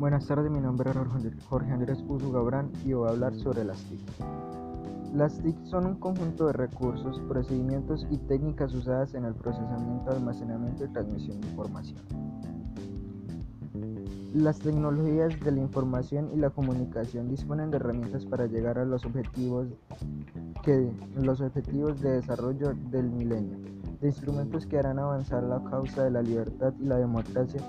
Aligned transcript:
Buenas 0.00 0.26
tardes, 0.26 0.50
mi 0.50 0.60
nombre 0.60 0.90
es 0.90 1.44
Jorge 1.44 1.72
Andrés 1.72 2.02
Uso 2.08 2.32
Gabrán 2.32 2.72
y 2.86 2.94
voy 2.94 3.06
a 3.06 3.10
hablar 3.10 3.34
sobre 3.34 3.64
las 3.64 3.76
TIC. 3.84 4.00
Las 5.14 5.38
TIC 5.42 5.62
son 5.66 5.84
un 5.84 5.96
conjunto 5.96 6.46
de 6.46 6.54
recursos, 6.54 7.20
procedimientos 7.28 8.06
y 8.10 8.16
técnicas 8.16 8.72
usadas 8.72 9.12
en 9.12 9.26
el 9.26 9.34
procesamiento, 9.34 10.10
almacenamiento 10.10 10.86
y 10.86 10.88
transmisión 10.88 11.38
de 11.42 11.48
información. 11.48 11.98
Las 14.32 14.58
tecnologías 14.60 15.38
de 15.38 15.52
la 15.52 15.60
información 15.60 16.30
y 16.32 16.38
la 16.38 16.48
comunicación 16.48 17.28
disponen 17.28 17.70
de 17.70 17.76
herramientas 17.76 18.24
para 18.24 18.46
llegar 18.46 18.78
a 18.78 18.86
los 18.86 19.04
objetivos, 19.04 19.66
que, 20.62 20.90
los 21.20 21.42
objetivos 21.42 22.00
de 22.00 22.12
desarrollo 22.12 22.72
del 22.90 23.10
milenio, 23.10 23.58
de 24.00 24.08
instrumentos 24.08 24.64
que 24.64 24.78
harán 24.78 24.98
avanzar 24.98 25.42
la 25.42 25.62
causa 25.64 26.04
de 26.04 26.10
la 26.10 26.22
libertad 26.22 26.72
y 26.80 26.86
la 26.86 26.96
democracia 26.96 27.60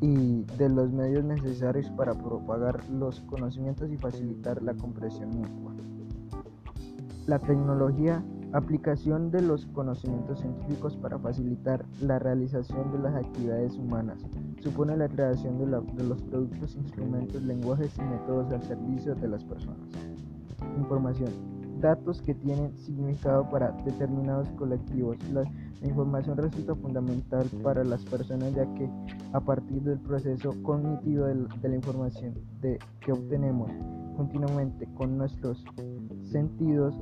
y 0.00 0.44
de 0.56 0.68
los 0.68 0.92
medios 0.92 1.24
necesarios 1.24 1.90
para 1.90 2.14
propagar 2.14 2.88
los 2.90 3.20
conocimientos 3.20 3.90
y 3.90 3.96
facilitar 3.96 4.62
la 4.62 4.74
comprensión 4.74 5.30
mutua. 5.30 5.74
La 7.26 7.38
tecnología, 7.38 8.24
aplicación 8.52 9.30
de 9.30 9.42
los 9.42 9.66
conocimientos 9.66 10.40
científicos 10.40 10.96
para 10.96 11.18
facilitar 11.18 11.84
la 12.00 12.18
realización 12.18 12.90
de 12.92 12.98
las 13.00 13.14
actividades 13.16 13.74
humanas, 13.76 14.18
supone 14.62 14.96
la 14.96 15.08
creación 15.08 15.58
de, 15.58 15.66
de 15.66 16.08
los 16.08 16.22
productos, 16.22 16.76
instrumentos, 16.76 17.42
lenguajes 17.42 17.98
y 17.98 18.02
métodos 18.02 18.50
al 18.52 18.62
servicio 18.62 19.14
de 19.14 19.28
las 19.28 19.44
personas. 19.44 19.88
Información 20.78 21.57
datos 21.80 22.22
que 22.22 22.34
tienen 22.34 22.76
significado 22.78 23.48
para 23.50 23.72
determinados 23.84 24.48
colectivos. 24.50 25.16
La, 25.32 25.44
información 25.80 26.36
resulta 26.36 26.74
fundamental 26.74 27.46
para 27.62 27.84
las 27.84 28.04
personas 28.06 28.52
ya 28.52 28.66
que 28.74 28.90
a 29.32 29.38
partir 29.38 29.80
del 29.82 30.00
proceso 30.00 30.52
cognitivo 30.64 31.26
de, 31.26 31.68
la 31.68 31.76
información 31.76 32.34
de, 32.60 32.80
que 33.00 33.12
obtenemos 33.12 33.70
continuamente 34.16 34.88
con 34.96 35.16
nuestros 35.16 35.64
sentidos, 36.24 36.94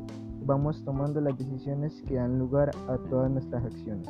vamos 0.45 0.85
tomando 0.85 1.23
las 1.23 1.39
decisiones 1.39 2.03
que 2.03 2.17
dan 2.17 2.39
lugar 2.39 2.71
a 2.89 2.99
todas 3.09 3.31
nuestras 3.31 3.65
acciones. 3.65 4.09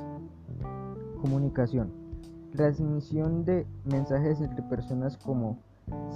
Comunicación. 1.23 1.93
Transmisión 2.51 3.45
de 3.45 3.67
mensajes 3.85 4.41
entre 4.41 4.63
personas 4.65 5.17
como 5.19 5.61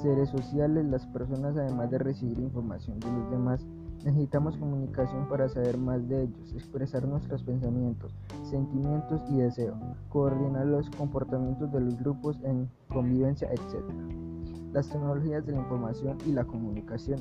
seres 0.02 0.28
sociales, 0.30 0.84
las 0.86 1.06
personas 1.06 1.56
además 1.56 1.90
de 1.90 1.98
recibir 1.98 2.40
información 2.40 2.98
de 2.98 3.12
los 3.12 3.30
demás 3.30 3.64
Necesitamos 4.04 4.56
comunicación 4.56 5.28
para 5.28 5.48
saber 5.50 5.76
más 5.76 6.08
de 6.08 6.22
ellos, 6.22 6.54
expresar 6.54 7.06
nuestros 7.06 7.42
pensamientos, 7.42 8.14
sentimientos 8.44 9.20
y 9.30 9.36
deseos, 9.36 9.76
coordinar 10.08 10.64
los 10.66 10.88
comportamientos 10.90 11.70
de 11.70 11.80
los 11.80 11.98
grupos 11.98 12.38
en 12.42 12.70
convivencia, 12.88 13.48
etc. 13.52 13.84
Las 14.72 14.88
tecnologías 14.88 15.44
de 15.44 15.52
la 15.52 15.58
información 15.58 16.16
y 16.26 16.32
la 16.32 16.44
comunicación 16.44 17.20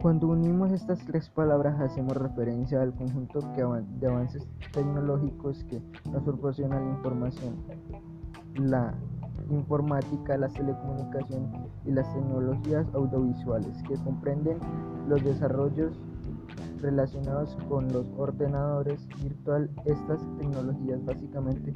Cuando 0.00 0.28
unimos 0.28 0.70
estas 0.70 1.04
tres 1.06 1.28
palabras 1.28 1.80
hacemos 1.80 2.16
referencia 2.16 2.82
al 2.82 2.94
conjunto 2.94 3.40
de 3.40 4.06
avances 4.06 4.46
tecnológicos 4.72 5.64
que 5.64 5.82
nos 6.12 6.22
proporciona 6.22 6.78
la 6.78 6.90
información, 6.90 7.56
la 8.54 8.94
informática, 9.50 10.36
las 10.36 10.52
telecomunicaciones 10.54 11.50
y 11.84 11.92
las 11.92 12.12
tecnologías 12.14 12.86
audiovisuales, 12.94 13.82
que 13.88 13.94
comprenden 13.96 14.58
los 15.08 15.22
desarrollos 15.22 16.00
relacionados 16.80 17.56
con 17.68 17.92
los 17.92 18.06
ordenadores 18.16 19.06
virtual. 19.22 19.70
Estas 19.84 20.20
tecnologías 20.38 21.04
básicamente 21.04 21.72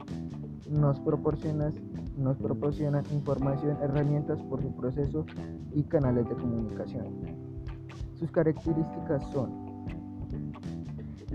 nos 0.70 0.98
proporcionan, 1.00 1.72
nos 2.16 2.36
proporcionan 2.38 3.04
información, 3.12 3.76
herramientas 3.82 4.42
por 4.44 4.60
su 4.62 4.74
proceso 4.74 5.25
y 5.72 5.82
canales 5.84 6.28
de 6.28 6.34
comunicación. 6.34 7.06
Sus 8.19 8.31
características 8.31 9.22
son 9.31 9.66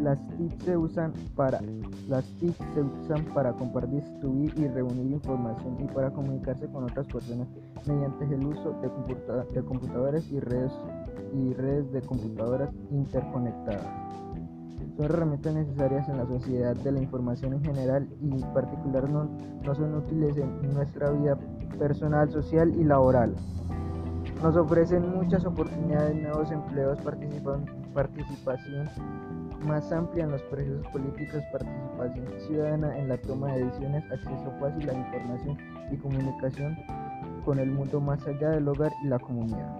las 0.01 0.19
TIC 0.37 0.61
se 0.61 0.77
usan 0.77 1.13
para 1.35 1.59
las 2.07 2.25
TIC 2.39 2.55
se 2.73 2.81
usan 2.81 3.23
para 3.33 3.53
compartir, 3.53 4.01
distribuir 4.01 4.53
y 4.57 4.67
reunir 4.67 5.11
información 5.11 5.77
y 5.79 5.85
para 5.85 6.11
comunicarse 6.11 6.67
con 6.67 6.85
otras 6.85 7.05
personas 7.07 7.47
mediante 7.85 8.25
el 8.25 8.45
uso 8.45 8.73
de, 8.81 8.89
de 9.53 9.63
computadores 9.63 10.29
y 10.31 10.39
redes 10.39 10.71
y 11.33 11.53
redes 11.53 11.91
de 11.91 12.01
computadoras 12.01 12.69
interconectadas. 12.89 13.85
Son 14.97 15.05
herramientas 15.05 15.53
necesarias 15.53 16.09
en 16.09 16.17
la 16.17 16.25
sociedad 16.25 16.75
de 16.75 16.91
la 16.91 17.01
información 17.01 17.53
en 17.53 17.63
general 17.63 18.07
y 18.21 18.31
en 18.31 18.53
particular 18.53 19.09
no, 19.09 19.29
no 19.63 19.75
son 19.75 19.95
útiles 19.95 20.35
en 20.37 20.73
nuestra 20.73 21.11
vida 21.11 21.37
personal, 21.79 22.29
social 22.29 22.73
y 22.75 22.83
laboral. 22.83 23.35
Nos 24.41 24.57
ofrecen 24.57 25.15
muchas 25.15 25.45
oportunidades, 25.45 26.15
nuevos 26.15 26.51
empleos, 26.51 26.97
participación 27.93 28.89
más 29.63 29.91
amplia 29.91 30.23
en 30.23 30.31
los 30.31 30.41
procesos 30.43 30.85
políticos, 30.87 31.41
participación 31.51 32.27
ciudadana 32.47 32.97
en 32.97 33.09
la 33.09 33.17
toma 33.17 33.53
de 33.53 33.65
decisiones, 33.65 34.03
acceso 34.11 34.51
fácil 34.59 34.89
a 34.89 34.93
información 34.93 35.57
y 35.91 35.97
comunicación 35.97 36.77
con 37.45 37.59
el 37.59 37.71
mundo 37.71 37.99
más 37.99 38.25
allá 38.27 38.49
del 38.51 38.67
hogar 38.67 38.91
y 39.03 39.07
la 39.07 39.19
comunidad. 39.19 39.75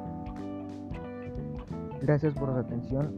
Gracias 2.01 2.33
por 2.33 2.49
su 2.49 2.57
atención. 2.57 3.13